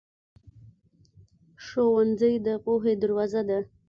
ښوونځی 1.65 2.33
د 2.45 2.47
پوهې 2.63 2.93
دروازه 3.03 3.41
ده. 3.49 3.59